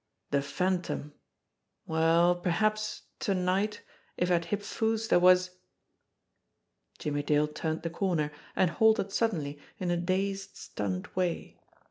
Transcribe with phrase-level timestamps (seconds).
[0.31, 1.13] The Phan tom!
[1.85, 3.83] Well, perhaps, to night,
[4.17, 5.59] if at Hip Foo's there was
[6.97, 11.59] Jimmie Dale turned the corner, and halted suddenly in a dazed, stunned way.